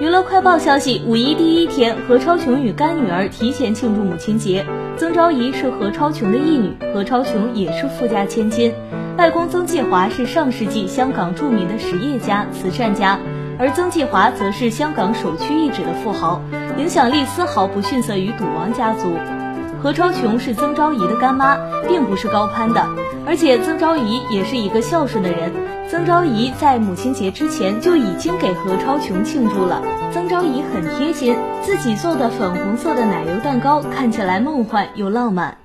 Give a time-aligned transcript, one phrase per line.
[0.00, 4.64] 娱乐快报消息：五一第一天，何超琼与干女儿提前庆祝母亲节。
[4.96, 8.72] 曾昭仪是何超琼的义女，何超琼也是富家千金。
[9.18, 13.18] 外公曾纪华是上世纪香港著名的实业家、慈善家，
[13.58, 16.40] 而曾纪华则是香港首屈一指的富豪，
[16.78, 19.12] 影响力丝毫不逊色于赌王家族。
[19.82, 22.86] 何超琼是曾昭仪的干妈，并不是高攀的，
[23.30, 25.52] 而且曾昭仪也是一个孝顺的人。
[25.88, 29.80] 曾昭仪在母亲节之前就已经给何超琼庆祝了。
[30.12, 35.59] 曾昭仪很贴心，自己做的粉红色的奶油蛋糕看起来梦幻又浪漫。